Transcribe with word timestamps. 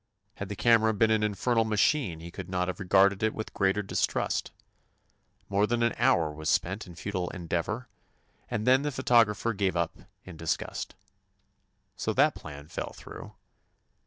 Had 0.37 0.49
the 0.49 0.55
cam 0.55 0.81
era 0.81 0.95
been 0.95 1.11
an 1.11 1.21
infernal 1.21 1.63
machine 1.63 2.21
he 2.21 2.31
could 2.31 2.49
not 2.49 2.67
have 2.67 2.79
regarded 2.79 3.21
it 3.21 3.35
with 3.35 3.53
greater 3.53 3.83
dis 3.83 4.07
trust. 4.07 4.49
More 5.47 5.67
than 5.67 5.83
an 5.83 5.93
hour 5.99 6.31
was 6.31 6.49
spent 6.49 6.87
in 6.87 6.95
futile 6.95 7.29
endeavor, 7.29 7.87
and 8.49 8.65
then 8.65 8.81
the 8.81 8.89
pho 8.91 9.03
tographer 9.03 9.55
gave 9.55 9.75
up 9.75 9.99
in 10.25 10.37
disgust. 10.37 10.95
So 11.95 12.13
that 12.13 12.33
plan 12.33 12.67
fell 12.67 12.93
through. 12.93 13.35